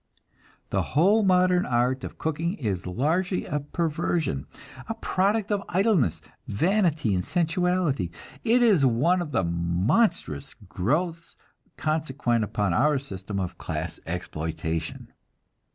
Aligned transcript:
The 0.71 0.81
whole 0.81 1.21
modern 1.21 1.63
art 1.63 2.03
of 2.03 2.17
cooking 2.17 2.55
is 2.55 2.87
largely 2.87 3.45
a 3.45 3.59
perversion; 3.59 4.47
a 4.89 4.95
product 4.95 5.51
of 5.51 5.61
idleness, 5.69 6.21
vanity, 6.47 7.13
and 7.13 7.23
sensuality. 7.23 8.09
It 8.43 8.63
is 8.63 8.83
one 8.83 9.21
of 9.21 9.31
the 9.31 9.43
monstrous 9.43 10.55
growths 10.55 11.35
consequent 11.77 12.43
upon 12.43 12.73
our 12.73 12.97
system 12.97 13.39
of 13.39 13.59
class 13.59 13.99
exploitation. 14.07 15.13